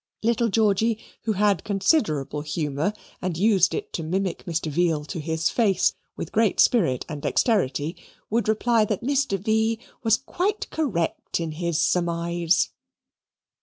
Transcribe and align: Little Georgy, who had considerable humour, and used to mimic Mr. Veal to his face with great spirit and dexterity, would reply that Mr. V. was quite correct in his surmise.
Little 0.23 0.49
Georgy, 0.49 0.97
who 1.25 1.33
had 1.33 1.63
considerable 1.63 2.41
humour, 2.41 2.91
and 3.21 3.37
used 3.37 3.75
to 3.91 4.01
mimic 4.01 4.45
Mr. 4.45 4.71
Veal 4.71 5.05
to 5.05 5.19
his 5.19 5.51
face 5.51 5.93
with 6.15 6.31
great 6.31 6.59
spirit 6.59 7.05
and 7.07 7.21
dexterity, 7.21 7.95
would 8.27 8.47
reply 8.49 8.83
that 8.83 9.03
Mr. 9.03 9.37
V. 9.39 9.77
was 10.01 10.17
quite 10.17 10.67
correct 10.71 11.39
in 11.39 11.51
his 11.51 11.79
surmise. 11.79 12.71